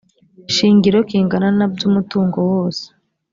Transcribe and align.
shingiro 0.53 0.97
kingana 1.09 1.49
na 1.59 1.67
by 1.73 1.81
umutungo 1.89 2.37
wose 2.51 2.85